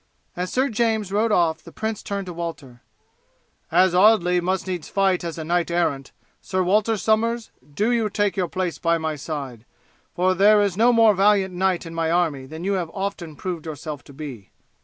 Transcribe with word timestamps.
As 0.35 0.51
Sir 0.51 0.67
James 0.67 1.11
rode 1.11 1.31
off 1.31 1.61
the 1.63 1.71
prince 1.71 2.01
turned 2.01 2.25
to 2.25 2.33
Walter. 2.33 2.81
"As 3.71 3.93
Audley 3.93 4.41
must 4.41 4.65
needs 4.65 4.89
fight 4.89 5.23
as 5.23 5.37
a 5.37 5.43
knight 5.43 5.69
errant, 5.69 6.11
Sir 6.41 6.63
Walter 6.63 6.97
Somers, 6.97 7.51
do 7.75 7.91
you 7.91 8.09
take 8.09 8.35
your 8.35 8.47
place 8.47 8.79
by 8.79 8.97
my 8.97 9.15
side, 9.15 9.63
for 10.15 10.33
there 10.33 10.59
is 10.59 10.75
no 10.75 10.91
more 10.91 11.13
valiant 11.13 11.53
knight 11.53 11.85
in 11.85 11.93
my 11.93 12.09
army 12.09 12.47
than 12.47 12.63
you 12.63 12.73
have 12.73 12.89
often 12.95 13.35
proved 13.35 13.67
yourself 13.67 14.03
to 14.05 14.13
be." 14.13 14.49